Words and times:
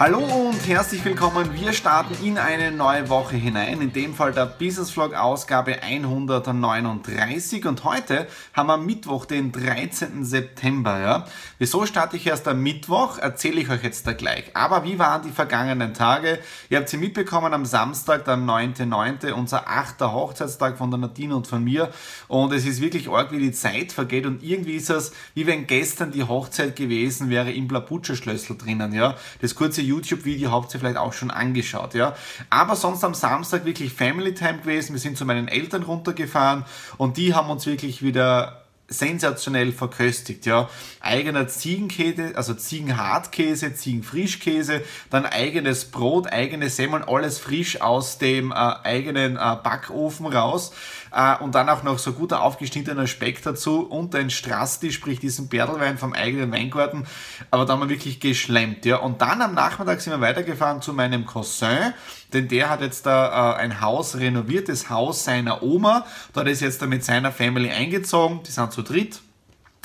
Hallo 0.00 0.20
und 0.20 0.66
herzlich 0.66 1.04
willkommen. 1.04 1.50
Wir 1.52 1.74
starten 1.74 2.16
in 2.24 2.38
eine 2.38 2.72
neue 2.72 3.10
Woche 3.10 3.36
hinein, 3.36 3.82
in 3.82 3.92
dem 3.92 4.14
Fall 4.14 4.32
der 4.32 4.46
Business 4.46 4.90
Vlog 4.90 5.12
Ausgabe 5.12 5.82
139 5.82 7.66
und 7.66 7.84
heute 7.84 8.26
haben 8.54 8.68
wir 8.68 8.78
Mittwoch, 8.78 9.26
den 9.26 9.52
13. 9.52 10.24
September. 10.24 10.98
Ja. 10.98 11.26
Wieso 11.58 11.84
starte 11.84 12.16
ich 12.16 12.26
erst 12.26 12.48
am 12.48 12.62
Mittwoch, 12.62 13.18
erzähle 13.18 13.60
ich 13.60 13.68
euch 13.68 13.82
jetzt 13.82 14.06
da 14.06 14.14
gleich. 14.14 14.44
Aber 14.54 14.84
wie 14.84 14.98
waren 14.98 15.20
die 15.20 15.32
vergangenen 15.32 15.92
Tage? 15.92 16.38
Ihr 16.70 16.78
habt 16.78 16.88
sie 16.88 16.96
mitbekommen 16.96 17.52
am 17.52 17.66
Samstag, 17.66 18.24
der 18.24 18.36
9.9., 18.36 19.32
unser 19.32 19.68
achter 19.68 20.14
Hochzeitstag 20.14 20.78
von 20.78 20.90
der 20.90 20.98
Nadine 20.98 21.36
und 21.36 21.46
von 21.46 21.62
mir 21.62 21.92
und 22.26 22.54
es 22.54 22.64
ist 22.64 22.80
wirklich 22.80 23.10
arg, 23.10 23.32
wie 23.32 23.38
die 23.38 23.52
Zeit 23.52 23.92
vergeht 23.92 24.24
und 24.24 24.42
irgendwie 24.42 24.76
ist 24.76 24.88
es, 24.88 25.12
wie 25.34 25.46
wenn 25.46 25.66
gestern 25.66 26.10
die 26.10 26.24
Hochzeit 26.24 26.74
gewesen 26.74 27.28
wäre 27.28 27.52
im 27.52 27.68
Blabutscher-Schlössl 27.68 28.56
drinnen. 28.56 28.94
Ja. 28.94 29.16
Das 29.42 29.54
kurze 29.54 29.89
YouTube-Video 29.90 30.50
habt 30.52 30.72
ihr 30.74 30.80
vielleicht 30.80 30.96
auch 30.96 31.12
schon 31.12 31.30
angeschaut, 31.30 31.94
ja. 31.94 32.14
Aber 32.48 32.76
sonst 32.76 33.04
am 33.04 33.14
Samstag 33.14 33.64
wirklich 33.64 33.92
Family 33.92 34.34
Time 34.34 34.58
gewesen. 34.58 34.92
Wir 34.92 35.00
sind 35.00 35.16
zu 35.18 35.24
meinen 35.24 35.48
Eltern 35.48 35.82
runtergefahren 35.82 36.64
und 36.96 37.16
die 37.16 37.34
haben 37.34 37.50
uns 37.50 37.66
wirklich 37.66 38.02
wieder 38.02 38.64
sensationell 38.90 39.72
verköstigt, 39.72 40.44
ja. 40.46 40.68
Eigener 41.00 41.48
Ziegenkäse, 41.48 42.32
also 42.34 42.54
Ziegenhartkäse, 42.54 43.72
Ziegenfrischkäse, 43.72 44.82
dann 45.08 45.24
eigenes 45.24 45.86
Brot, 45.86 46.26
eigene 46.30 46.68
Semmeln, 46.68 47.04
alles 47.04 47.38
frisch 47.38 47.80
aus 47.80 48.18
dem 48.18 48.50
äh, 48.50 48.54
eigenen 48.54 49.36
äh, 49.36 49.56
Backofen 49.62 50.26
raus 50.26 50.72
äh, 51.12 51.36
und 51.36 51.54
dann 51.54 51.68
auch 51.68 51.84
noch 51.84 51.98
so 51.98 52.12
guter 52.12 52.42
aufgeschnittener 52.42 53.06
Speck 53.06 53.42
dazu 53.42 53.86
und 53.86 54.14
ein 54.14 54.28
Strasti, 54.28 54.90
sprich 54.90 55.20
diesen 55.20 55.48
Berdelwein 55.48 55.96
vom 55.96 56.12
eigenen 56.12 56.52
Weingarten, 56.52 57.06
aber 57.50 57.64
da 57.64 57.74
haben 57.74 57.80
wir 57.80 57.88
wirklich 57.88 58.20
geschlemmt, 58.20 58.84
ja. 58.84 58.96
Und 58.96 59.22
dann 59.22 59.40
am 59.40 59.54
Nachmittag 59.54 60.00
sind 60.00 60.12
wir 60.12 60.20
weitergefahren 60.20 60.82
zu 60.82 60.92
meinem 60.92 61.26
Cousin, 61.26 61.94
denn 62.32 62.48
der 62.48 62.70
hat 62.70 62.80
jetzt 62.80 63.06
da 63.06 63.54
äh, 63.54 63.56
ein 63.56 63.80
Haus 63.80 64.16
renoviert, 64.16 64.68
das 64.68 64.90
Haus 64.90 65.24
seiner 65.24 65.62
Oma. 65.62 66.06
Dort 66.32 66.48
ist 66.48 66.60
jetzt 66.60 66.82
da 66.82 66.86
mit 66.86 67.04
seiner 67.04 67.32
Family 67.32 67.70
eingezogen. 67.70 68.40
Die 68.46 68.50
sind 68.50 68.72
zu 68.72 68.82
dritt. 68.82 69.20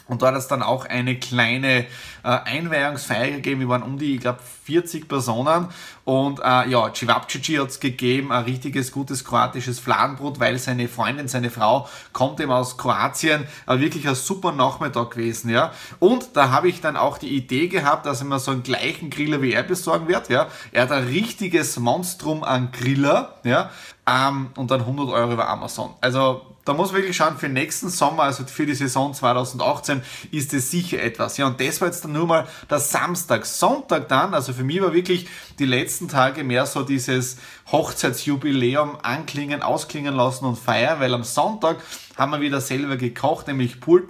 Und 0.08 0.22
dort 0.22 0.34
hat 0.34 0.40
es 0.40 0.48
dann 0.48 0.62
auch 0.62 0.86
eine 0.86 1.16
kleine 1.18 1.80
äh, 1.80 1.86
Einweihungsfeier 2.24 3.32
gegeben. 3.32 3.62
Wir 3.62 3.70
waren 3.70 3.82
um 3.84 3.98
die, 3.98 4.16
ich 4.16 4.22
glaube, 4.22 4.40
40 4.66 5.08
Personen. 5.08 5.68
Und 6.04 6.40
äh, 6.40 6.70
ja, 6.70 6.94
Cevapcici 6.94 7.56
hat 7.56 7.70
es 7.70 7.80
gegeben, 7.80 8.32
ein 8.32 8.44
richtiges, 8.44 8.92
gutes 8.92 9.24
kroatisches 9.24 9.80
Fladenbrot, 9.80 10.40
weil 10.40 10.60
seine 10.60 10.88
Freundin, 10.88 11.28
seine 11.28 11.50
Frau 11.50 11.90
kommt 12.14 12.40
eben 12.40 12.52
aus 12.52 12.78
Kroatien. 12.78 13.48
Aber 13.66 13.80
wirklich 13.80 14.08
ein 14.08 14.16
super 14.16 14.52
Nachmittag 14.52 15.12
gewesen, 15.12 15.50
ja. 15.50 15.72
Und 16.00 16.36
da 16.36 16.52
habe 16.52 16.68
ich 16.68 16.82
dann 16.82 16.98
auch 16.98 17.18
die 17.18 17.36
Idee 17.36 17.68
gehabt, 17.68 18.06
dass 18.06 18.22
ich 18.22 18.28
mir 18.28 18.40
so 18.40 18.52
einen 18.52 18.64
gleichen 18.64 19.10
Griller 19.10 19.42
wie 19.42 19.54
er 19.54 19.64
besorgen 19.64 20.08
werde, 20.08 20.32
ja. 20.32 20.48
Er 20.72 20.84
hat 20.84 20.92
ein 20.92 21.06
richtiges 21.06 21.78
Monstrum 21.80 22.44
an 22.44 22.72
Griller, 22.72 23.36
ja. 23.44 23.72
Ähm, 24.08 24.50
und 24.56 24.70
dann 24.72 24.82
100 24.82 25.10
Euro 25.10 25.34
über 25.34 25.50
Amazon. 25.50 25.96
Also 26.02 26.42
da 26.66 26.74
muss 26.74 26.92
man 26.92 27.02
wirklich 27.02 27.16
schauen, 27.16 27.38
für 27.38 27.46
den 27.46 27.54
nächsten 27.54 27.90
Sommer, 27.90 28.24
also 28.24 28.44
für 28.44 28.66
die 28.66 28.74
Saison 28.74 29.14
2018, 29.14 30.02
ist 30.32 30.52
es 30.54 30.72
sicher 30.72 31.02
etwas. 31.02 31.38
Ja, 31.38 31.46
und 31.46 31.62
das 31.62 31.80
war 31.80 31.88
jetzt 31.88 32.04
dann 32.04 32.14
nur 32.14 32.26
mal 32.26 32.48
der 32.70 32.80
Samstag. 32.80 33.46
Sonntag 33.46 34.10
dann, 34.10 34.34
also 34.34 34.52
für 34.52 34.64
mich 34.64 34.82
war 34.82 34.92
wirklich 34.92 35.28
die 35.60 35.66
letzten 35.66 36.08
Tage 36.08 36.44
mehr 36.44 36.66
so 36.66 36.82
dieses 36.82 37.38
Hochzeitsjubiläum 37.72 38.98
anklingen, 39.04 39.62
ausklingen 39.62 40.16
lassen 40.16 40.46
und 40.46 40.58
feiern, 40.58 41.00
weil 41.00 41.14
am 41.14 41.24
Sonntag 41.24 41.78
haben 42.18 42.32
wir 42.32 42.42
wieder 42.42 42.62
selber 42.62 42.98
gekocht, 42.98 43.48
nämlich 43.48 43.80
Pulled. 43.80 44.06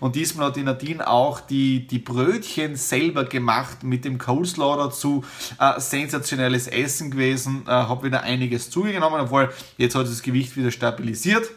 Und 0.00 0.16
diesmal 0.16 0.48
hat 0.48 0.56
die 0.56 0.62
Nadine 0.62 1.08
auch 1.08 1.40
die, 1.40 1.86
die 1.86 1.98
Brötchen 1.98 2.76
selber 2.76 3.24
gemacht 3.24 3.82
mit 3.82 4.04
dem 4.04 4.18
Coleslaw 4.18 4.76
dazu. 4.76 5.24
Äh, 5.58 5.80
sensationelles 5.80 6.68
Essen 6.68 7.10
gewesen, 7.10 7.64
äh, 7.66 7.70
habe 7.70 8.06
wieder 8.06 8.22
einiges 8.22 8.70
zugenommen, 8.70 9.20
obwohl 9.20 9.52
jetzt 9.76 9.94
hat 9.94 10.06
das 10.06 10.22
Gewicht 10.22 10.56
wieder 10.56 10.70
stabilisiert. 10.70 11.50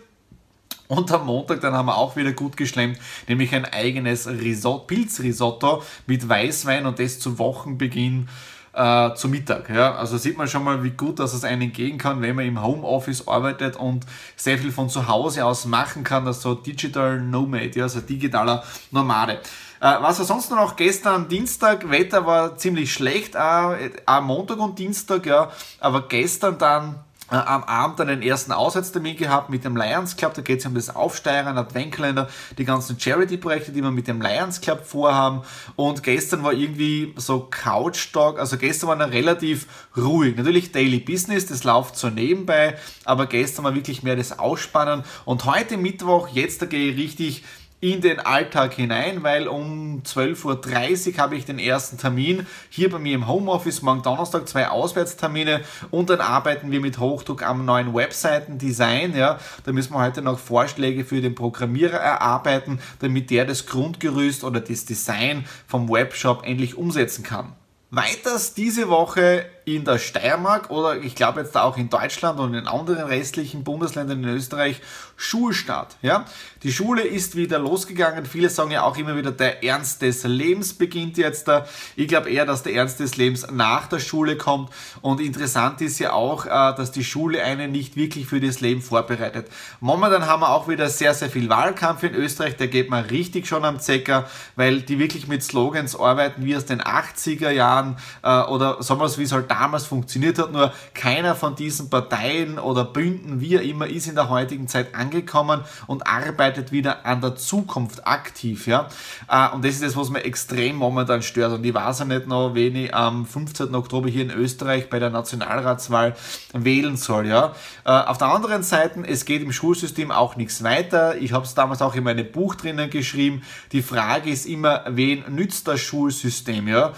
Und 0.88 1.12
am 1.12 1.26
Montag 1.26 1.62
dann 1.62 1.74
haben 1.74 1.88
wir 1.88 1.98
auch 1.98 2.16
wieder 2.16 2.32
gut 2.32 2.58
geschlemmt, 2.58 3.00
nämlich 3.28 3.54
ein 3.56 3.66
eigenes 3.66 4.28
Risotto, 4.28 4.86
Pilzrisotto 4.86 5.84
mit 6.06 6.30
Weißwein 6.30 6.86
und 6.86 7.00
das 7.00 7.20
zu 7.20 7.40
Wochenbeginn 7.40 8.30
äh, 8.76 9.14
zu 9.16 9.30
Mittag. 9.30 9.70
Ja? 9.70 9.96
Also 9.96 10.18
sieht 10.18 10.38
man 10.38 10.48
schon 10.48 10.64
mal, 10.64 10.84
wie 10.84 10.92
gut 10.92 11.20
dass 11.20 11.34
es 11.34 11.44
einen 11.44 11.72
gehen 11.72 11.98
kann, 11.98 12.22
wenn 12.22 12.36
man 12.36 12.46
im 12.46 12.62
Homeoffice 12.62 13.28
arbeitet 13.28 13.78
und 13.78 14.06
sehr 14.36 14.58
viel 14.58 14.72
von 14.72 14.90
zu 14.90 15.08
Hause 15.08 15.46
aus 15.46 15.66
machen 15.66 16.04
kann, 16.04 16.26
das 16.26 16.42
so 16.42 16.56
Digital 16.56 17.20
Nomad, 17.22 17.76
ja? 17.76 17.84
also 17.84 18.02
digitaler 18.02 18.64
Nomade. 18.92 19.40
Äh, 19.80 20.02
was 20.02 20.20
war 20.20 20.26
sonst 20.26 20.52
noch? 20.52 20.76
Gestern 20.76 21.28
Dienstag, 21.28 21.90
Wetter 21.90 22.26
war 22.26 22.58
ziemlich 22.58 22.92
schlecht, 22.92 23.36
äh, 23.36 23.92
am 24.06 24.26
Montag 24.28 24.60
und 24.60 24.78
Dienstag, 24.78 25.26
ja, 25.26 25.52
aber 25.80 26.08
gestern 26.08 26.58
dann 26.58 26.96
am 27.28 27.64
Abend 27.64 28.00
einen 28.02 28.22
ersten 28.22 28.52
Auswärtstermin 28.52 29.18
gehabt 29.18 29.50
mit 29.50 29.66
dem 29.66 29.76
Lions 29.76 30.16
Club. 30.16 30.36
Da 30.36 30.42
geht 30.42 30.60
es 30.60 30.66
um 30.66 30.76
das 30.76 30.96
Aufsteigen, 30.96 31.58
Adventkalender, 31.58 32.30
die 32.58 32.66
ganzen 32.66 33.00
Charity-Projekte, 33.00 33.72
die 33.72 33.82
wir 33.82 33.92
mit 33.92 34.08
dem 34.08 34.22
Lions 34.22 34.62
Club 34.62 34.86
vorhaben. 34.86 35.42
Und 35.76 36.04
gestern 36.04 36.44
war 36.44 36.54
irgendwie 36.54 37.14
so 37.16 37.48
Couch-Talk. 37.50 38.40
Also 38.40 38.58
gestern 38.58 38.90
war 38.90 39.00
er 39.00 39.12
relativ 39.12 39.68
ruhig. 39.98 40.38
Natürlich 40.38 40.72
Daily 40.72 41.00
Business, 41.00 41.48
das 41.48 41.64
läuft 41.64 41.98
so 41.98 42.10
nebenbei. 42.10 42.78
Aber 43.06 43.26
gestern 43.26 43.66
war 43.66 43.74
wirklich 43.74 44.04
mehr 44.04 44.16
das 44.16 44.38
Ausspannen. 44.38 45.04
Und 45.26 45.46
heute 45.46 45.78
Mittwoch, 45.78 46.28
jetzt 46.28 46.62
da 46.62 46.68
gehe 46.68 46.92
ich 46.92 46.98
richtig 46.98 47.44
in 47.92 48.02
den 48.02 48.20
Alltag 48.20 48.74
hinein, 48.74 49.22
weil 49.22 49.48
um 49.48 50.02
12.30 50.04 51.14
Uhr 51.14 51.18
habe 51.20 51.36
ich 51.36 51.46
den 51.46 51.60
ersten 51.60 52.00
Termin 52.00 52.48
hier 52.70 52.90
bei 52.90 52.98
mir 52.98 53.14
im 53.14 53.28
Homeoffice, 53.28 53.84
morgen 53.84 54.02
Donnerstag 54.02 54.50
zwei 54.50 54.70
Auswärtstermine 54.70 55.62
und 55.92 56.10
dann 56.10 56.20
arbeiten 56.20 56.72
wir 56.72 56.82
mit 56.82 56.98
Hochdruck 56.98 57.44
am 57.44 57.64
neuen 57.64 57.94
Webseitendesign. 57.94 59.16
Ja. 59.16 59.40
Da 59.66 59.72
müssen 59.72 59.94
wir 59.94 60.02
heute 60.02 60.24
noch 60.24 60.40
Vorschläge 60.40 61.06
für 61.06 61.22
den 61.22 61.36
Programmierer 61.36 61.98
erarbeiten, 61.98 62.80
damit 63.02 63.30
der 63.30 63.46
das 63.46 63.68
Grundgerüst 63.68 64.44
oder 64.44 64.62
das 64.62 64.86
Design 64.86 65.46
vom 65.68 65.88
Webshop 65.88 66.44
endlich 66.44 66.78
umsetzen 66.78 67.22
kann. 67.24 67.54
Weiters 67.92 68.56
diese 68.56 68.90
Woche 68.90 69.46
in 69.66 69.84
der 69.84 69.98
Steiermark 69.98 70.70
oder 70.70 70.98
ich 70.98 71.16
glaube 71.16 71.42
jetzt 71.42 71.58
auch 71.58 71.76
in 71.76 71.90
Deutschland 71.90 72.40
und 72.40 72.54
in 72.54 72.68
anderen 72.68 73.08
restlichen 73.08 73.64
Bundesländern 73.64 74.24
in 74.24 74.30
Österreich 74.30 74.80
Schulstart. 75.18 75.96
Ja? 76.04 76.26
Die 76.62 76.72
Schule 76.72 77.02
ist 77.02 77.36
wieder 77.36 77.58
losgegangen. 77.58 78.26
Viele 78.26 78.50
sagen 78.50 78.70
ja 78.70 78.84
auch 78.84 78.96
immer 78.96 79.16
wieder, 79.16 79.32
der 79.32 79.64
Ernst 79.64 80.04
des 80.04 80.24
Lebens 80.24 80.74
beginnt 80.74 81.18
jetzt 81.18 81.48
da. 81.48 81.66
Ich 81.96 82.08
glaube 82.08 82.30
eher, 82.30 82.46
dass 82.46 82.62
der 82.62 82.76
Ernst 82.76 83.00
des 83.00 83.18
Lebens 83.18 83.48
nach 83.52 83.88
der 83.88 84.00
Schule 84.00 84.38
kommt. 84.38 84.70
Und 85.02 85.20
interessant 85.20 85.82
ist 85.82 85.98
ja 85.98 86.14
auch, 86.14 86.46
äh, 86.46 86.50
dass 86.50 86.92
die 86.92 87.04
Schule 87.04 87.44
einen 87.44 87.72
nicht 87.72 87.96
wirklich 87.96 88.28
für 88.28 88.40
das 88.40 88.62
Leben 88.62 88.82
vorbereitet. 88.82 89.48
Momentan 89.80 90.28
haben 90.28 90.42
wir 90.42 90.50
auch 90.50 90.68
wieder 90.68 90.90
sehr, 90.90 91.16
sehr 91.16 91.30
viel 91.30 91.50
Wahlkampf 91.50 92.04
in 92.04 92.14
Österreich. 92.14 92.56
Der 92.58 92.68
geht 92.68 92.92
man 92.92 93.06
richtig 93.06 93.48
schon 93.48 93.66
am 93.66 93.80
Zecker, 93.80 94.30
weil 94.56 94.82
die 94.82 95.00
wirklich 95.00 95.28
mit 95.28 95.42
Slogans 95.42 95.96
arbeiten 95.96 96.46
wie 96.46 96.56
aus 96.56 96.66
den 96.66 96.82
80er 96.82 97.50
Jahren 97.50 97.98
äh, 98.22 98.42
oder 98.42 98.84
sagen 98.84 99.00
wir 99.00 99.06
es 99.06 99.18
wie 99.18 99.26
Soldaten 99.26 99.55
damals 99.60 99.86
funktioniert 99.86 100.38
hat. 100.38 100.52
Nur 100.52 100.74
keiner 100.94 101.36
von 101.36 101.56
diesen 101.56 101.90
Parteien 101.90 102.60
oder 102.60 102.84
Bünden, 102.84 103.40
wie 103.40 103.56
er 103.56 103.62
immer, 103.62 103.88
ist 103.88 104.08
in 104.08 104.16
der 104.16 104.30
heutigen 104.30 104.68
Zeit 104.68 104.94
angekommen 104.96 105.62
und 105.88 106.06
arbeitet 106.08 106.72
wieder 106.72 107.06
an 107.06 107.22
der 107.22 107.36
Zukunft 107.36 108.06
aktiv. 108.06 108.68
Ja? 108.68 108.88
Äh, 109.30 109.54
und 109.54 109.64
das 109.64 109.76
ist 109.76 109.84
das, 109.84 109.96
was 109.96 110.10
mir 110.10 110.24
extrem 110.24 110.76
momentan 110.76 111.22
stört. 111.22 111.54
Und 111.54 111.64
ich 111.64 111.74
weiß 111.74 112.00
ja 112.00 112.06
nicht 112.06 112.28
noch, 112.28 112.54
wen 112.54 112.76
ich 112.76 112.94
am 112.94 113.26
15. 113.26 113.74
Oktober 113.74 114.10
hier 114.10 114.24
in 114.24 114.32
Österreich 114.32 114.90
bei 114.90 115.00
der 115.00 115.10
Nationalratswahl 115.10 116.16
wählen 116.54 116.98
soll. 116.98 117.28
Ja? 117.28 117.54
Äh, 117.86 117.92
auf 117.92 118.18
der 118.18 118.28
anderen 118.28 118.64
Seite, 118.64 119.04
es 119.08 119.26
geht 119.26 119.42
im 119.42 119.52
Schulsystem 119.52 120.12
auch 120.12 120.36
nichts 120.36 120.64
weiter. 120.64 121.16
Ich 121.18 121.32
habe 121.32 121.46
es 121.46 121.56
damals 121.56 121.82
auch 121.82 121.96
in 121.96 122.04
meinem 122.04 122.30
Buch 122.30 122.56
drinnen 122.56 122.90
geschrieben. 122.90 123.44
Die 123.72 123.82
Frage 123.82 124.30
ist 124.30 124.46
immer, 124.46 124.84
wen 124.90 125.24
nützt 125.30 125.68
das 125.68 125.80
Schulsystem? 125.80 126.68
Ja? 126.68 126.94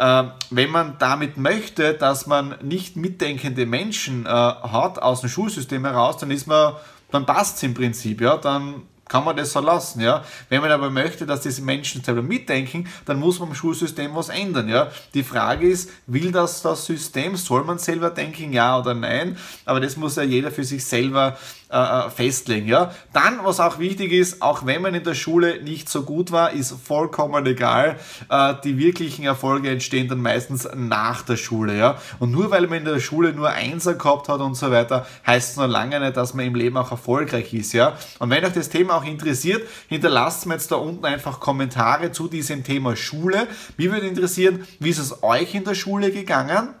Äh, 0.00 0.24
wenn 0.50 0.70
man 0.70 0.96
damit 0.98 1.36
möchte, 1.36 1.92
dass 2.02 2.26
man 2.26 2.56
nicht 2.62 2.96
mitdenkende 2.96 3.66
Menschen 3.66 4.26
hat 4.26 5.00
aus 5.00 5.20
dem 5.20 5.30
Schulsystem 5.30 5.84
heraus, 5.84 6.16
dann 6.18 6.30
ist 6.30 6.46
man 6.46 6.74
dann 7.10 7.26
passt 7.26 7.56
es 7.56 7.62
im 7.64 7.74
Prinzip, 7.74 8.20
ja, 8.20 8.36
dann 8.36 8.82
kann 9.10 9.24
man 9.24 9.36
das 9.36 9.52
so 9.52 9.60
lassen, 9.60 10.00
ja. 10.00 10.24
Wenn 10.48 10.60
man 10.60 10.70
aber 10.70 10.88
möchte, 10.88 11.26
dass 11.26 11.40
diese 11.40 11.62
Menschen 11.62 12.02
selber 12.02 12.22
mitdenken, 12.22 12.88
dann 13.06 13.18
muss 13.18 13.40
man 13.40 13.48
im 13.48 13.54
Schulsystem 13.56 14.14
was 14.14 14.28
ändern, 14.28 14.68
ja. 14.68 14.88
Die 15.14 15.24
Frage 15.24 15.68
ist, 15.68 15.90
will 16.06 16.30
das 16.30 16.62
das 16.62 16.86
System, 16.86 17.36
soll 17.36 17.64
man 17.64 17.78
selber 17.78 18.10
denken, 18.10 18.52
ja 18.52 18.78
oder 18.78 18.94
nein? 18.94 19.36
Aber 19.64 19.80
das 19.80 19.96
muss 19.96 20.14
ja 20.14 20.22
jeder 20.22 20.52
für 20.52 20.64
sich 20.64 20.84
selber 20.84 21.36
äh, 21.72 21.76
äh, 21.76 22.10
festlegen. 22.10 22.66
Ja? 22.66 22.92
Dann, 23.12 23.44
was 23.44 23.60
auch 23.60 23.78
wichtig 23.78 24.10
ist, 24.10 24.42
auch 24.42 24.66
wenn 24.66 24.82
man 24.82 24.92
in 24.92 25.04
der 25.04 25.14
Schule 25.14 25.62
nicht 25.62 25.88
so 25.88 26.02
gut 26.02 26.32
war, 26.32 26.50
ist 26.50 26.72
vollkommen 26.72 27.46
egal. 27.46 27.96
Äh, 28.28 28.54
die 28.64 28.76
wirklichen 28.76 29.24
Erfolge 29.24 29.70
entstehen 29.70 30.08
dann 30.08 30.20
meistens 30.20 30.68
nach 30.74 31.22
der 31.22 31.36
Schule. 31.36 31.78
Ja? 31.78 31.98
Und 32.18 32.32
nur 32.32 32.50
weil 32.50 32.66
man 32.66 32.78
in 32.78 32.86
der 32.86 32.98
Schule 32.98 33.32
nur 33.32 33.50
Einser 33.50 33.94
gehabt 33.94 34.28
hat 34.28 34.40
und 34.40 34.56
so 34.56 34.72
weiter, 34.72 35.06
heißt 35.24 35.52
es 35.52 35.56
noch 35.58 35.68
lange 35.68 36.00
nicht, 36.00 36.16
dass 36.16 36.34
man 36.34 36.46
im 36.46 36.56
Leben 36.56 36.76
auch 36.76 36.90
erfolgreich 36.90 37.54
ist. 37.54 37.72
Ja? 37.72 37.96
Und 38.18 38.30
wenn 38.30 38.44
euch 38.44 38.52
das 38.52 38.68
Thema 38.68 38.96
auch 39.00 39.04
interessiert, 39.04 39.66
hinterlasst 39.88 40.46
mir 40.46 40.54
jetzt 40.54 40.70
da 40.70 40.76
unten 40.76 41.04
einfach 41.04 41.40
Kommentare 41.40 42.12
zu 42.12 42.28
diesem 42.28 42.64
Thema 42.64 42.96
Schule. 42.96 43.46
Mich 43.76 43.90
würde 43.90 44.06
interessieren, 44.06 44.66
wie 44.78 44.90
ist 44.90 44.98
es 44.98 45.22
euch 45.22 45.54
in 45.54 45.64
der 45.64 45.74
Schule 45.74 46.10
gegangen? 46.10 46.74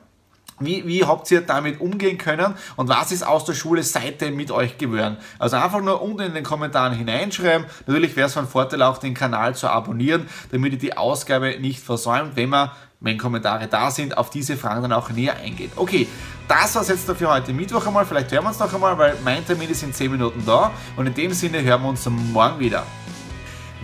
Wie, 0.62 0.86
wie 0.86 1.04
habt 1.04 1.30
ihr 1.30 1.40
damit 1.40 1.80
umgehen 1.80 2.18
können 2.18 2.54
und 2.76 2.88
was 2.88 3.12
ist 3.12 3.26
aus 3.26 3.46
der 3.46 3.54
Schule 3.54 3.82
seitdem 3.82 4.36
mit 4.36 4.50
euch 4.50 4.76
geworden? 4.76 5.16
Also 5.38 5.56
einfach 5.56 5.80
nur 5.80 6.02
unten 6.02 6.20
in 6.20 6.34
den 6.34 6.44
Kommentaren 6.44 6.92
hineinschreiben. 6.92 7.66
Natürlich 7.86 8.14
wäre 8.14 8.26
es 8.26 8.34
von 8.34 8.46
Vorteil 8.46 8.82
auch 8.82 8.98
den 8.98 9.14
Kanal 9.14 9.54
zu 9.54 9.68
abonnieren, 9.70 10.28
damit 10.52 10.74
ihr 10.74 10.78
die 10.78 10.96
Ausgabe 10.98 11.56
nicht 11.58 11.80
versäumt, 11.80 12.36
wenn 12.36 12.50
wir, 12.50 12.72
wenn 13.00 13.16
Kommentare 13.16 13.68
da 13.68 13.90
sind, 13.90 14.18
auf 14.18 14.28
diese 14.28 14.58
Fragen 14.58 14.82
dann 14.82 14.92
auch 14.92 15.08
näher 15.08 15.36
eingeht. 15.36 15.70
Okay, 15.76 16.06
das 16.50 16.74
war 16.74 16.82
es 16.82 16.88
jetzt 16.88 17.08
für 17.08 17.28
heute 17.28 17.52
Mittwoch 17.52 17.86
einmal. 17.86 18.04
Vielleicht 18.04 18.32
hören 18.32 18.42
wir 18.42 18.48
uns 18.48 18.58
noch 18.58 18.74
einmal, 18.74 18.98
weil 18.98 19.16
mein 19.22 19.46
Termin 19.46 19.70
ist 19.70 19.84
in 19.84 19.94
10 19.94 20.10
Minuten 20.10 20.42
da 20.44 20.72
und 20.96 21.06
in 21.06 21.14
dem 21.14 21.32
Sinne 21.32 21.62
hören 21.62 21.80
wir 21.82 21.88
uns 21.88 22.04
morgen 22.06 22.58
wieder. 22.58 22.84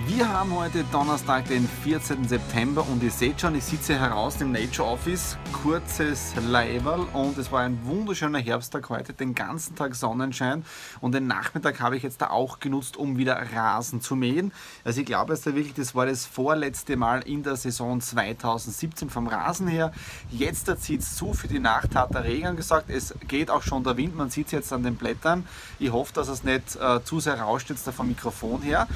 Wir 0.04 0.30
haben 0.30 0.54
heute 0.54 0.84
Donnerstag, 0.92 1.48
den 1.48 1.66
14. 1.66 2.28
September 2.28 2.86
und 2.86 3.02
ihr 3.02 3.10
seht 3.10 3.40
schon, 3.40 3.54
ich 3.54 3.64
sitze 3.64 3.98
heraus 3.98 4.38
im 4.42 4.52
Nature 4.52 4.86
Office, 4.86 5.38
kurzes 5.62 6.34
Leiberl 6.48 7.06
und 7.14 7.38
es 7.38 7.50
war 7.50 7.62
ein 7.62 7.80
wunderschöner 7.82 8.38
Herbsttag 8.38 8.90
heute, 8.90 9.14
den 9.14 9.34
ganzen 9.34 9.74
Tag 9.74 9.94
Sonnenschein 9.94 10.66
und 11.00 11.14
den 11.14 11.26
Nachmittag 11.26 11.80
habe 11.80 11.96
ich 11.96 12.02
jetzt 12.02 12.20
da 12.20 12.28
auch 12.28 12.60
genutzt, 12.60 12.98
um 12.98 13.16
wieder 13.16 13.40
Rasen 13.54 14.02
zu 14.02 14.16
mähen. 14.16 14.52
Also 14.84 15.00
ich 15.00 15.06
glaube 15.06 15.32
jetzt 15.32 15.46
wirklich, 15.46 15.72
das 15.72 15.94
war 15.94 16.04
das 16.04 16.26
vorletzte 16.26 16.98
Mal 16.98 17.22
in 17.22 17.42
der 17.42 17.56
Saison 17.56 17.98
2017 17.98 19.08
vom 19.08 19.26
Rasen 19.26 19.66
her. 19.66 19.92
Jetzt 20.30 20.70
zieht 20.82 21.00
es 21.00 21.16
zu, 21.16 21.32
für 21.32 21.48
die 21.48 21.58
Nacht 21.58 21.94
hat 21.94 22.12
der 22.12 22.24
Regen 22.24 22.54
gesagt, 22.54 22.90
es 22.90 23.14
geht 23.26 23.48
auch 23.48 23.62
schon 23.62 23.82
der 23.82 23.96
Wind, 23.96 24.14
man 24.14 24.28
sieht 24.28 24.46
es 24.46 24.52
jetzt 24.52 24.72
an 24.74 24.82
den 24.82 24.96
Blättern. 24.96 25.46
Ich 25.78 25.90
hoffe, 25.90 26.12
dass 26.12 26.28
es 26.28 26.44
nicht 26.44 26.76
äh, 26.76 27.02
zu 27.02 27.18
sehr 27.18 27.40
rauscht 27.40 27.70
jetzt 27.70 27.86
da 27.86 27.92
vom 27.92 28.08
Mikrofon 28.08 28.60
her. 28.60 28.86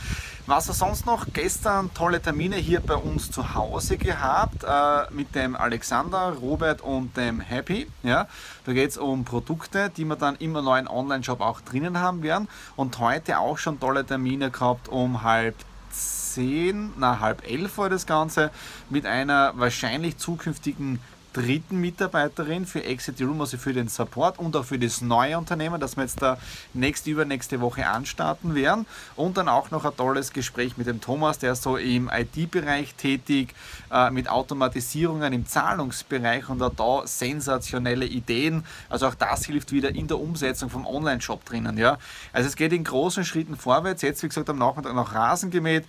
Was 0.47 0.69
war 0.69 0.75
sonst 0.75 1.07
noch? 1.07 1.27
Gestern 1.33 1.93
tolle 1.95 2.21
Termine 2.21 2.57
hier 2.57 2.81
bei 2.81 2.95
uns 2.95 3.31
zu 3.31 3.55
Hause 3.55 3.97
gehabt 3.97 4.65
äh, 4.65 5.13
mit 5.13 5.35
dem 5.35 5.55
Alexander, 5.55 6.33
Robert 6.41 6.81
und 6.81 7.17
dem 7.17 7.41
Happy. 7.41 7.87
Ja, 8.03 8.27
da 8.65 8.73
geht 8.73 8.91
es 8.91 8.99
um 8.99 9.25
Produkte, 9.25 9.91
die 9.97 10.05
wir 10.05 10.17
dann 10.17 10.37
im 10.37 10.53
neuen 10.53 10.89
Online-Shop 10.89 11.41
auch 11.41 11.61
drinnen 11.61 11.99
haben 11.99 12.23
werden. 12.23 12.49
Und 12.75 12.99
heute 12.99 13.39
auch 13.39 13.59
schon 13.59 13.79
tolle 13.79 14.05
Termine 14.05 14.51
gehabt 14.51 14.89
um 14.89 15.23
halb 15.23 15.55
zehn, 15.91 16.93
na 16.97 17.21
halb 17.21 17.47
elf 17.49 17.79
war 17.79 17.91
das 17.91 18.07
Ganze, 18.07 18.51
mit 18.89 19.07
einer 19.07 19.53
wahrscheinlich 19.57 20.17
zukünftigen 20.19 21.01
dritten 21.33 21.79
Mitarbeiterin 21.79 22.67
für 22.67 22.85
Exit 22.85 23.21
Room, 23.21 23.41
also 23.41 23.57
für 23.57 23.73
den 23.73 23.89
Support 23.89 24.39
und 24.39 24.57
auch 24.57 24.65
für 24.65 24.79
das 24.79 25.01
neue 25.01 25.39
Unternehmen, 25.39 25.81
das 25.81 25.97
wir 25.97 26.05
jetzt 26.05 26.21
da 26.23 26.39
nächste, 26.75 27.11
übernächste 27.11 27.61
Woche 27.61 27.87
anstarten 27.87 28.55
werden. 28.55 28.87
Und 29.17 29.37
dann 29.37 29.49
auch 29.49 29.71
noch 29.71 29.85
ein 29.85 29.97
tolles 29.97 30.33
Gespräch 30.33 30.77
mit 30.77 30.87
dem 30.87 31.01
Thomas, 31.01 31.39
der 31.39 31.53
ist 31.53 31.63
so 31.63 31.77
im 31.77 32.11
IT-Bereich 32.13 32.95
tätig, 32.95 33.55
äh, 33.93 34.11
mit 34.11 34.29
Automatisierungen 34.29 35.33
im 35.33 35.47
Zahlungsbereich 35.47 36.49
und 36.49 36.63
auch 36.63 36.75
da 36.75 37.07
sensationelle 37.07 38.07
Ideen. 38.07 38.65
Also 38.89 39.07
auch 39.07 39.15
das 39.15 39.47
hilft 39.47 39.73
wieder 39.73 39.95
in 39.95 40.09
der 40.09 40.19
Umsetzung 40.19 40.71
vom 40.71 40.87
Online-Shop 40.87 41.45
drinnen. 41.45 41.79
Ja. 41.79 41.99
Also 42.33 42.49
es 42.49 42.57
geht 42.57 42.73
in 42.73 42.85
großen 42.85 43.25
Schritten 43.25 43.57
vorwärts. 43.57 44.03
Jetzt, 44.03 44.23
wie 44.23 44.29
gesagt, 44.29 44.51
am 44.51 44.59
Nachmittag 44.59 44.95
noch 44.95 45.15
Rasen 45.15 45.51
gemäht. 45.51 45.85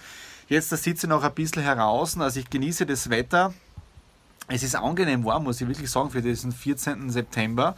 Jetzt 0.47 0.69
sitze 0.69 1.05
ich 1.05 1.09
noch 1.09 1.23
ein 1.23 1.33
bisschen 1.33 1.63
heraus, 1.63 2.17
also 2.17 2.37
ich 2.37 2.49
genieße 2.49 2.85
das 2.85 3.09
Wetter. 3.09 3.53
Es 4.53 4.63
ist 4.63 4.75
angenehm 4.75 5.23
warm, 5.23 5.45
muss 5.45 5.61
ich 5.61 5.67
wirklich 5.67 5.89
sagen, 5.89 6.09
für 6.09 6.21
diesen 6.21 6.51
14. 6.51 7.09
September. 7.09 7.73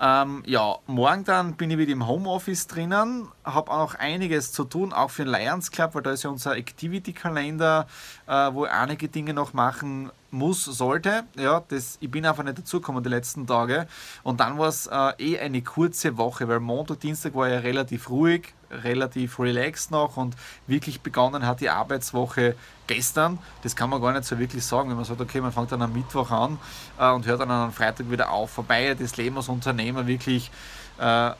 Ähm, 0.00 0.42
ja, 0.44 0.76
morgen 0.88 1.22
dann 1.22 1.54
bin 1.54 1.70
ich 1.70 1.78
wieder 1.78 1.92
im 1.92 2.08
Homeoffice 2.08 2.66
drinnen, 2.66 3.28
habe 3.44 3.70
auch 3.70 3.78
noch 3.78 3.94
einiges 3.94 4.50
zu 4.50 4.64
tun, 4.64 4.92
auch 4.92 5.10
für 5.10 5.24
den 5.24 5.32
Lions 5.32 5.70
Club, 5.70 5.94
weil 5.94 6.02
da 6.02 6.10
ist 6.10 6.24
ja 6.24 6.30
unser 6.30 6.56
Activity-Kalender, 6.56 7.86
äh, 8.26 8.32
wo 8.52 8.64
einige 8.64 9.08
Dinge 9.08 9.34
noch 9.34 9.52
machen 9.52 10.10
muss, 10.34 10.64
sollte. 10.64 11.24
Ja, 11.36 11.62
das, 11.68 11.96
ich 12.00 12.10
bin 12.10 12.26
einfach 12.26 12.44
nicht 12.44 12.58
dazugekommen 12.58 13.02
die 13.02 13.08
letzten 13.08 13.46
Tage. 13.46 13.86
Und 14.22 14.40
dann 14.40 14.58
war 14.58 14.68
es 14.68 14.86
äh, 14.86 15.12
eh 15.18 15.38
eine 15.38 15.62
kurze 15.62 16.16
Woche, 16.18 16.48
weil 16.48 16.60
Montag, 16.60 17.00
Dienstag 17.00 17.34
war 17.34 17.48
ja 17.48 17.60
relativ 17.60 18.10
ruhig, 18.10 18.52
relativ 18.70 19.38
relaxed 19.38 19.90
noch 19.90 20.16
und 20.16 20.36
wirklich 20.66 21.00
begonnen 21.00 21.46
hat 21.46 21.60
die 21.60 21.70
Arbeitswoche 21.70 22.56
gestern. 22.86 23.38
Das 23.62 23.76
kann 23.76 23.88
man 23.90 24.02
gar 24.02 24.12
nicht 24.12 24.24
so 24.24 24.38
wirklich 24.38 24.64
sagen, 24.64 24.90
wenn 24.90 24.96
man 24.96 25.04
sagt, 25.04 25.20
okay, 25.20 25.40
man 25.40 25.52
fängt 25.52 25.72
dann 25.72 25.82
am 25.82 25.92
Mittwoch 25.92 26.30
an 26.30 26.58
äh, 26.98 27.10
und 27.10 27.26
hört 27.26 27.40
dann 27.40 27.50
am 27.50 27.72
Freitag 27.72 28.10
wieder 28.10 28.30
auf. 28.30 28.50
Vorbei 28.50 28.94
das 28.94 29.16
Leben 29.16 29.36
als 29.36 29.48
Unternehmer 29.48 30.06
wirklich 30.06 30.50
äh, 30.98 31.30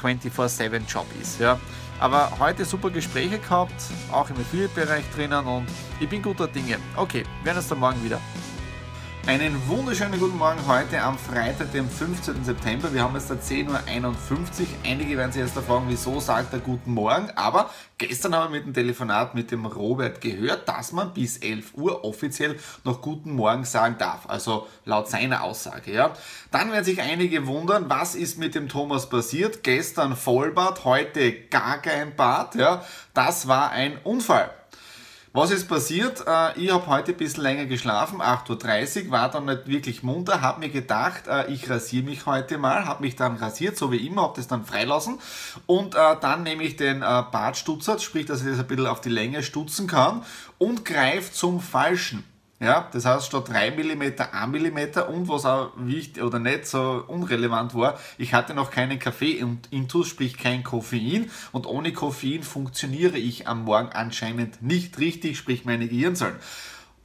24-7 0.00 0.86
Job 0.86 1.06
ist. 1.20 1.40
Ja. 1.40 1.58
Aber 2.00 2.30
heute 2.38 2.64
super 2.64 2.90
Gespräche 2.90 3.38
gehabt, 3.38 3.74
auch 4.12 4.30
im 4.30 4.36
Affiliate-Bereich 4.36 5.04
drinnen 5.14 5.46
und 5.46 5.66
ich 5.98 6.08
bin 6.08 6.22
guter 6.22 6.46
Dinge. 6.46 6.78
Okay, 6.96 7.24
wir 7.40 7.46
werden 7.46 7.58
uns 7.58 7.68
dann 7.68 7.80
morgen 7.80 8.02
wieder. 8.04 8.20
Einen 9.28 9.68
wunderschönen 9.68 10.18
guten 10.18 10.38
Morgen 10.38 10.66
heute 10.66 11.02
am 11.02 11.18
Freitag, 11.18 11.70
dem 11.72 11.86
15. 11.86 12.46
September. 12.46 12.94
Wir 12.94 13.02
haben 13.02 13.14
jetzt 13.14 13.28
da 13.28 13.34
10.51 13.34 13.68
Uhr. 13.68 13.76
Einige 14.86 15.18
werden 15.18 15.32
sich 15.32 15.42
jetzt 15.42 15.54
da 15.54 15.60
fragen, 15.60 15.84
wieso 15.88 16.18
sagt 16.18 16.54
er 16.54 16.60
guten 16.60 16.94
Morgen. 16.94 17.28
Aber 17.34 17.68
gestern 17.98 18.34
haben 18.34 18.54
wir 18.54 18.60
mit 18.60 18.66
dem 18.66 18.72
Telefonat 18.72 19.34
mit 19.34 19.50
dem 19.50 19.66
Robert 19.66 20.22
gehört, 20.22 20.66
dass 20.66 20.92
man 20.92 21.12
bis 21.12 21.36
11 21.36 21.74
Uhr 21.74 22.06
offiziell 22.06 22.58
noch 22.84 23.02
guten 23.02 23.32
Morgen 23.32 23.66
sagen 23.66 23.96
darf. 23.98 24.30
Also 24.30 24.66
laut 24.86 25.10
seiner 25.10 25.44
Aussage. 25.44 25.92
Ja. 25.92 26.14
Dann 26.50 26.72
werden 26.72 26.86
sich 26.86 27.02
einige 27.02 27.46
wundern, 27.46 27.90
was 27.90 28.14
ist 28.14 28.38
mit 28.38 28.54
dem 28.54 28.70
Thomas 28.70 29.10
passiert. 29.10 29.62
Gestern 29.62 30.16
Vollbad, 30.16 30.86
heute 30.86 31.32
gar 31.50 31.82
kein 31.82 32.16
Bad. 32.16 32.54
Ja. 32.54 32.82
Das 33.12 33.46
war 33.46 33.72
ein 33.72 33.98
Unfall. 34.04 34.50
Was 35.40 35.52
ist 35.52 35.68
passiert? 35.68 36.24
Äh, 36.26 36.58
ich 36.58 36.72
habe 36.72 36.88
heute 36.88 37.12
ein 37.12 37.16
bisschen 37.16 37.44
länger 37.44 37.66
geschlafen, 37.66 38.20
8.30 38.20 39.04
Uhr, 39.04 39.10
war 39.12 39.30
dann 39.30 39.44
nicht 39.44 39.68
wirklich 39.68 40.02
munter, 40.02 40.40
habe 40.40 40.58
mir 40.58 40.68
gedacht, 40.68 41.28
äh, 41.28 41.46
ich 41.46 41.70
rasiere 41.70 42.04
mich 42.04 42.26
heute 42.26 42.58
mal, 42.58 42.86
habe 42.86 43.04
mich 43.04 43.14
dann 43.14 43.36
rasiert, 43.36 43.76
so 43.76 43.92
wie 43.92 44.04
immer, 44.04 44.22
habe 44.22 44.32
das 44.34 44.48
dann 44.48 44.64
freilassen 44.64 45.20
und 45.66 45.94
äh, 45.94 46.16
dann 46.20 46.42
nehme 46.42 46.64
ich 46.64 46.74
den 46.74 46.98
Bartstutzer, 46.98 48.00
sprich, 48.00 48.26
dass 48.26 48.40
ich 48.40 48.48
das 48.48 48.58
ein 48.58 48.66
bisschen 48.66 48.88
auf 48.88 49.00
die 49.00 49.10
Länge 49.10 49.44
stutzen 49.44 49.86
kann 49.86 50.24
und 50.58 50.84
greife 50.84 51.32
zum 51.32 51.60
Falschen. 51.60 52.24
Ja, 52.60 52.88
das 52.92 53.04
heißt, 53.04 53.26
statt 53.26 53.50
3 53.50 53.70
mm 53.70 54.02
1 54.02 54.52
mm 54.52 55.00
und 55.08 55.28
was 55.28 55.44
auch 55.44 55.70
wichtig 55.76 56.24
oder 56.24 56.40
nicht 56.40 56.66
so 56.66 57.04
unrelevant 57.06 57.72
war, 57.76 58.00
ich 58.18 58.34
hatte 58.34 58.52
noch 58.52 58.72
keinen 58.72 58.98
Kaffee 58.98 59.44
und 59.44 59.68
Intus, 59.70 60.08
sprich 60.08 60.36
kein 60.36 60.64
Koffein 60.64 61.30
und 61.52 61.66
ohne 61.66 61.92
Koffein 61.92 62.42
funktioniere 62.42 63.16
ich 63.16 63.46
am 63.46 63.62
Morgen 63.62 63.90
anscheinend 63.90 64.60
nicht 64.60 64.98
richtig, 64.98 65.38
sprich 65.38 65.66
meine 65.66 65.86
Gehirnzellen. 65.86 66.34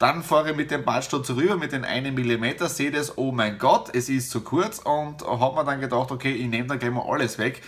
Dann 0.00 0.24
fahre 0.24 0.50
ich 0.50 0.56
mit 0.56 0.72
dem 0.72 0.84
Badstuhl 0.84 1.20
rüber 1.20 1.56
mit 1.56 1.70
den 1.70 1.84
1 1.84 2.10
mm, 2.10 2.66
sehe 2.66 2.90
das, 2.90 3.16
oh 3.16 3.30
mein 3.30 3.56
Gott, 3.58 3.94
es 3.94 4.08
ist 4.08 4.30
zu 4.30 4.40
kurz 4.40 4.80
und 4.80 5.24
habe 5.24 5.54
mir 5.54 5.64
dann 5.64 5.80
gedacht, 5.80 6.10
okay, 6.10 6.32
ich 6.32 6.48
nehme 6.48 6.66
dann 6.66 6.80
gleich 6.80 6.90
mal 6.90 7.08
alles 7.08 7.38
weg. 7.38 7.62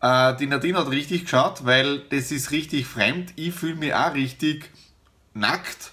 Äh, 0.00 0.36
die 0.36 0.46
Nadine 0.46 0.78
hat 0.78 0.90
richtig 0.90 1.24
geschaut, 1.24 1.64
weil 1.64 2.04
das 2.10 2.30
ist 2.30 2.52
richtig 2.52 2.86
fremd. 2.86 3.32
Ich 3.34 3.52
fühle 3.52 3.74
mich 3.74 3.92
auch 3.92 4.14
richtig 4.14 4.70
nackt 5.34 5.92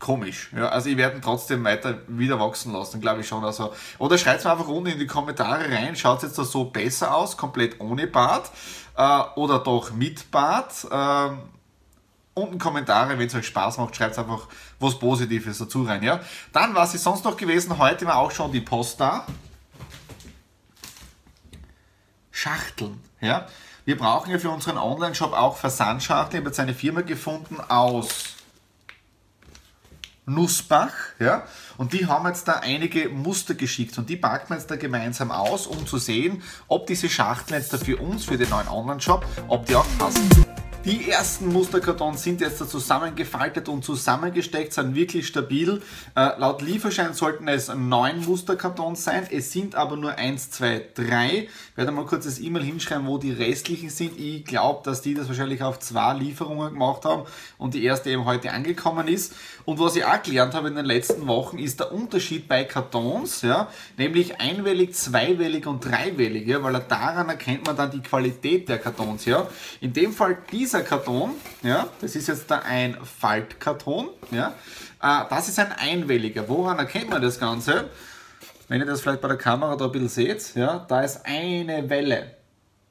komisch. 0.00 0.50
Ja, 0.56 0.70
also 0.70 0.88
ich 0.88 0.96
werde 0.96 1.16
ihn 1.16 1.22
trotzdem 1.22 1.62
weiter 1.62 2.00
wieder 2.08 2.40
wachsen 2.40 2.72
lassen, 2.72 3.00
glaube 3.00 3.20
ich 3.20 3.28
schon. 3.28 3.44
Also, 3.44 3.72
oder 3.98 4.18
schreibt 4.18 4.38
es 4.40 4.44
mir 4.44 4.52
einfach 4.52 4.66
unten 4.66 4.90
in 4.90 4.98
die 4.98 5.06
Kommentare 5.06 5.70
rein, 5.70 5.94
schaut 5.94 6.18
es 6.18 6.22
jetzt 6.24 6.38
da 6.38 6.44
so 6.44 6.64
besser 6.64 7.14
aus, 7.14 7.36
komplett 7.36 7.80
ohne 7.80 8.06
Bart 8.06 8.50
äh, 8.96 9.20
oder 9.36 9.60
doch 9.60 9.92
mit 9.92 10.30
Bart. 10.30 10.72
Äh, 10.90 11.30
unten 12.34 12.58
Kommentare, 12.58 13.18
wenn 13.18 13.26
es 13.26 13.34
euch 13.34 13.46
Spaß 13.46 13.78
macht, 13.78 13.94
schreibt 13.94 14.18
einfach 14.18 14.48
was 14.80 14.98
Positives 14.98 15.58
dazu 15.58 15.82
rein. 15.82 16.02
Ja? 16.02 16.20
Dann, 16.52 16.74
was 16.74 16.94
ist 16.94 17.04
sonst 17.04 17.24
noch 17.24 17.36
gewesen? 17.36 17.78
Heute 17.78 18.06
war 18.06 18.16
auch 18.16 18.30
schon 18.30 18.50
die 18.50 18.60
Post 18.60 19.00
da. 19.00 19.26
Schachteln. 22.30 23.02
Ja? 23.20 23.46
Wir 23.84 23.98
brauchen 23.98 24.30
ja 24.30 24.38
für 24.38 24.50
unseren 24.50 24.78
Online-Shop 24.78 25.34
auch 25.34 25.56
Versandschachteln. 25.56 26.42
Ich 26.42 26.46
habe 26.46 26.50
jetzt 26.50 26.60
eine 26.60 26.74
Firma 26.74 27.02
gefunden 27.02 27.60
aus 27.60 28.29
Nussbach, 30.34 30.92
ja, 31.18 31.44
und 31.76 31.92
die 31.92 32.06
haben 32.06 32.26
jetzt 32.26 32.46
da 32.46 32.60
einige 32.62 33.08
Muster 33.08 33.54
geschickt 33.54 33.98
und 33.98 34.08
die 34.08 34.16
packen 34.16 34.50
wir 34.50 34.56
jetzt 34.56 34.70
da 34.70 34.76
gemeinsam 34.76 35.30
aus, 35.30 35.66
um 35.66 35.86
zu 35.86 35.98
sehen, 35.98 36.42
ob 36.68 36.86
diese 36.86 37.08
Schachteln 37.08 37.60
jetzt 37.60 37.72
da 37.72 37.78
für 37.78 37.96
uns, 37.96 38.24
für 38.24 38.38
den 38.38 38.48
neuen 38.50 38.68
Online-Shop, 38.68 39.24
ob 39.48 39.66
die 39.66 39.76
auch 39.76 39.86
passen. 39.98 40.49
Die 40.86 41.10
ersten 41.10 41.52
Musterkartons 41.52 42.22
sind 42.22 42.40
jetzt 42.40 42.56
zusammengefaltet 42.70 43.68
und 43.68 43.84
zusammengesteckt, 43.84 44.72
sind 44.72 44.94
wirklich 44.94 45.26
stabil. 45.26 45.82
Äh, 46.16 46.38
laut 46.38 46.62
Lieferschein 46.62 47.12
sollten 47.12 47.48
es 47.48 47.68
neun 47.68 48.24
Musterkartons 48.24 49.04
sein. 49.04 49.28
Es 49.30 49.52
sind 49.52 49.74
aber 49.74 49.98
nur 49.98 50.14
eins, 50.14 50.50
zwei, 50.50 50.82
drei. 50.94 51.48
Ich 51.72 51.76
werde 51.76 51.92
mal 51.92 52.06
kurz 52.06 52.24
das 52.24 52.40
E-Mail 52.40 52.62
hinschreiben, 52.62 53.06
wo 53.06 53.18
die 53.18 53.30
restlichen 53.30 53.90
sind. 53.90 54.18
Ich 54.18 54.46
glaube, 54.46 54.80
dass 54.82 55.02
die 55.02 55.12
das 55.12 55.28
wahrscheinlich 55.28 55.62
auf 55.62 55.80
zwei 55.80 56.14
Lieferungen 56.14 56.72
gemacht 56.72 57.04
haben 57.04 57.24
und 57.58 57.74
die 57.74 57.84
erste 57.84 58.08
eben 58.08 58.24
heute 58.24 58.50
angekommen 58.50 59.06
ist. 59.06 59.34
Und 59.66 59.78
was 59.80 59.96
ich 59.96 60.04
auch 60.06 60.22
gelernt 60.22 60.54
habe 60.54 60.68
in 60.68 60.76
den 60.76 60.86
letzten 60.86 61.26
Wochen, 61.26 61.58
ist 61.58 61.80
der 61.80 61.92
Unterschied 61.92 62.48
bei 62.48 62.64
Kartons, 62.64 63.42
ja, 63.42 63.68
nämlich 63.98 64.40
einwellig, 64.40 64.94
zweiwellig 64.94 65.66
und 65.66 65.84
dreiwellig, 65.84 66.46
ja, 66.46 66.62
weil 66.62 66.72
daran 66.88 67.28
erkennt 67.28 67.66
man 67.66 67.76
dann 67.76 67.90
die 67.90 68.00
Qualität 68.00 68.66
der 68.70 68.78
Kartons. 68.78 69.26
Ja. 69.26 69.46
In 69.82 69.92
dem 69.92 70.14
Fall 70.14 70.38
dieser 70.70 70.84
Karton, 70.84 71.32
ja, 71.64 71.88
das 72.00 72.14
ist 72.14 72.28
jetzt 72.28 72.48
da 72.48 72.60
ein 72.60 72.96
Faltkarton, 73.02 74.08
ja, 74.30 74.54
äh, 75.02 75.24
das 75.28 75.48
ist 75.48 75.58
ein 75.58 75.72
einwelliger. 75.72 76.48
Woran 76.48 76.78
erkennt 76.78 77.10
man 77.10 77.20
das 77.20 77.40
Ganze? 77.40 77.90
Wenn 78.68 78.78
ihr 78.80 78.86
das 78.86 79.00
vielleicht 79.00 79.20
bei 79.20 79.26
der 79.26 79.36
Kamera 79.36 79.74
da 79.74 79.86
ein 79.86 79.92
bisschen 79.92 80.08
seht, 80.08 80.54
ja, 80.54 80.86
da 80.86 81.00
ist 81.00 81.26
eine 81.26 81.90
Welle. 81.90 82.36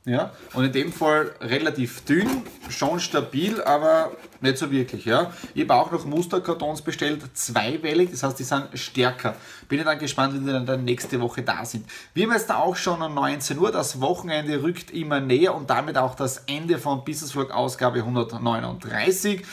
Ja? 0.05 0.31
Und 0.53 0.63
in 0.63 0.71
dem 0.71 0.93
Fall 0.93 1.31
relativ 1.41 2.05
dünn, 2.05 2.43
schon 2.69 2.99
stabil, 2.99 3.61
aber 3.61 4.11
nicht 4.41 4.57
so 4.57 4.71
wirklich. 4.71 5.05
Ja? 5.05 5.31
Ich 5.53 5.63
habe 5.63 5.75
auch 5.75 5.91
noch 5.91 6.05
Musterkartons 6.05 6.81
bestellt, 6.81 7.21
zweiwellig, 7.33 8.11
das 8.11 8.23
heißt, 8.23 8.39
die 8.39 8.43
sind 8.43 8.67
stärker. 8.73 9.35
Bin 9.67 9.79
ich 9.79 9.85
dann 9.85 9.99
gespannt, 9.99 10.33
wie 10.33 10.39
die 10.39 10.65
dann 10.65 10.85
nächste 10.85 11.19
Woche 11.19 11.43
da 11.43 11.65
sind. 11.65 11.85
Wir 12.13 12.25
haben 12.25 12.33
jetzt 12.33 12.51
auch 12.51 12.75
schon 12.75 13.01
um 13.01 13.13
19 13.13 13.57
Uhr, 13.59 13.71
das 13.71 13.99
Wochenende 13.99 14.63
rückt 14.63 14.91
immer 14.91 15.19
näher 15.19 15.53
und 15.53 15.69
damit 15.69 15.97
auch 15.97 16.15
das 16.15 16.43
Ende 16.47 16.77
von 16.77 17.03
Business 17.03 17.33
Vlog 17.33 17.51
Ausgabe 17.51 17.99
139. 17.99 19.45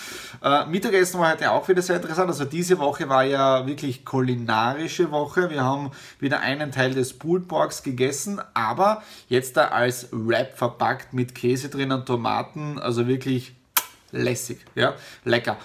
Äh, 0.42 0.66
Mittagessen 0.66 1.20
war 1.20 1.32
heute 1.32 1.50
auch 1.50 1.66
wieder 1.68 1.82
sehr 1.82 1.96
interessant. 1.96 2.28
Also 2.28 2.44
diese 2.44 2.78
Woche 2.78 3.08
war 3.08 3.24
ja 3.24 3.66
wirklich 3.66 4.04
kulinarische 4.04 5.10
Woche. 5.10 5.50
Wir 5.50 5.62
haben 5.64 5.90
wieder 6.20 6.40
einen 6.40 6.70
Teil 6.70 6.94
des 6.94 7.18
Pulled 7.18 7.48
Porks 7.48 7.82
gegessen, 7.82 8.40
aber 8.54 9.02
jetzt 9.28 9.56
da 9.56 9.68
als 9.68 10.08
Wrap 10.36 10.56
verpackt 10.56 11.12
mit 11.12 11.34
Käse 11.34 11.68
drin 11.68 11.92
und 11.92 12.06
Tomaten. 12.06 12.78
Also 12.78 13.06
wirklich 13.06 13.54
lässig, 14.12 14.58
ja, 14.74 14.94
lecker. 15.24 15.56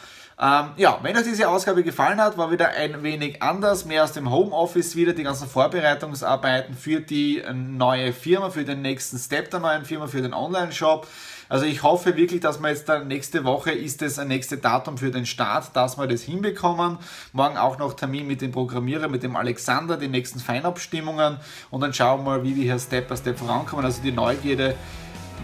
Ähm, 0.43 0.71
ja, 0.75 0.97
wenn 1.03 1.15
euch 1.15 1.23
diese 1.23 1.47
Ausgabe 1.47 1.83
gefallen 1.83 2.19
hat, 2.19 2.35
war 2.35 2.49
wieder 2.49 2.69
ein 2.69 3.03
wenig 3.03 3.43
anders, 3.43 3.85
mehr 3.85 4.03
aus 4.03 4.13
dem 4.13 4.31
Homeoffice 4.31 4.95
wieder, 4.95 5.13
die 5.13 5.21
ganzen 5.21 5.47
Vorbereitungsarbeiten 5.47 6.75
für 6.75 6.99
die 6.99 7.43
neue 7.53 8.11
Firma, 8.11 8.49
für 8.49 8.63
den 8.63 8.81
nächsten 8.81 9.19
Step 9.19 9.51
der 9.51 9.59
neuen 9.59 9.85
Firma, 9.85 10.07
für 10.07 10.23
den 10.23 10.33
Online-Shop. 10.33 11.05
Also 11.47 11.65
ich 11.65 11.83
hoffe 11.83 12.15
wirklich, 12.15 12.39
dass 12.39 12.59
wir 12.59 12.69
jetzt 12.69 12.89
dann 12.89 13.07
nächste 13.07 13.43
Woche 13.43 13.71
ist 13.71 14.01
es 14.01 14.17
ein 14.17 14.29
nächstes 14.29 14.61
Datum 14.61 14.97
für 14.97 15.11
den 15.11 15.27
Start, 15.27 15.75
dass 15.75 15.99
wir 15.99 16.07
das 16.07 16.23
hinbekommen. 16.23 16.97
Morgen 17.33 17.57
auch 17.57 17.77
noch 17.77 17.93
Termin 17.93 18.25
mit 18.25 18.41
dem 18.41 18.51
Programmierer, 18.51 19.09
mit 19.09 19.21
dem 19.21 19.35
Alexander, 19.35 19.97
die 19.97 20.07
nächsten 20.07 20.39
Feinabstimmungen 20.39 21.37
und 21.69 21.81
dann 21.81 21.93
schauen 21.93 22.21
wir 22.21 22.37
mal, 22.37 22.43
wie 22.43 22.55
wir 22.55 22.63
hier 22.63 22.79
Step 22.79 23.09
by 23.09 23.17
Step 23.17 23.37
vorankommen. 23.37 23.85
Also 23.85 24.01
die 24.01 24.13
Neugierde 24.13 24.75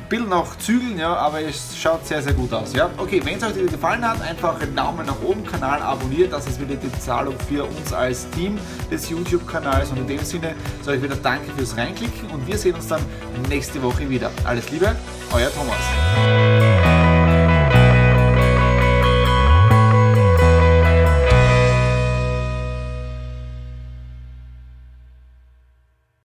bisschen 0.10 0.30
noch 0.30 0.58
zügeln, 0.58 0.98
ja, 0.98 1.14
aber 1.16 1.42
es 1.42 1.78
schaut 1.78 2.06
sehr, 2.06 2.22
sehr 2.22 2.34
gut 2.34 2.54
aus. 2.54 2.74
Ja. 2.74 2.90
Okay, 2.98 3.22
wenn 3.24 3.38
es 3.38 3.44
euch 3.44 3.54
gefallen 3.70 4.08
hat, 4.08 4.22
einfach 4.22 4.60
einen 4.62 4.76
Daumen 4.76 5.06
nach 5.06 5.22
oben, 5.22 5.46
Kanal 5.46 5.82
abonniert, 5.82 6.34
das 6.34 6.48
ist 6.48 6.60
wieder 6.60 6.76
die 6.76 6.88
Bezahlung 6.88 7.36
für 7.48 7.64
uns 7.64 7.94
als 7.94 8.30
Team 8.32 8.58
des 8.92 9.10
YouTube-Kanals 9.10 9.92
und 9.92 9.98
in 9.98 10.08
dem 10.08 10.24
Sinne 10.24 10.56
sage 10.84 10.98
ich 10.98 11.04
wieder 11.04 11.16
Danke 11.16 11.52
fürs 11.58 11.76
Reinklicken 11.76 12.30
und 12.32 12.46
wir 12.48 12.58
sehen 12.58 12.76
uns 12.76 12.88
dann 12.88 13.02
nächste 13.50 13.82
Woche 13.82 14.10
wieder. 14.10 14.32
Alles 14.44 14.70
Liebe, 14.72 14.96
euer 15.34 15.52
Thomas. 15.54 16.77